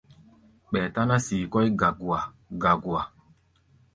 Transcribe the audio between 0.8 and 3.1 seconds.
táná sii kɔ́ʼí gagua-gagua.